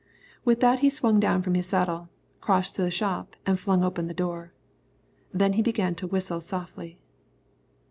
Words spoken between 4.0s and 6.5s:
the door. Then he began to whistle